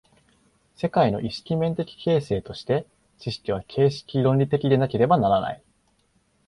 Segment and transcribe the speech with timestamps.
[0.75, 2.87] 世界の意識面的形成として、
[3.19, 5.63] 知識は形式論理的でなければならない。